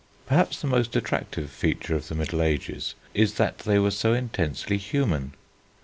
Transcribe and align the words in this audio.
Perhaps 0.25 0.61
the 0.61 0.65
most 0.67 0.95
attractive 0.95 1.51
feature 1.51 1.95
of 1.95 2.07
the 2.07 2.15
Middle 2.15 2.41
Ages 2.41 2.95
is 3.13 3.35
that 3.35 3.59
they 3.59 3.77
were 3.77 3.91
so 3.91 4.13
intensely 4.15 4.77
human. 4.77 5.35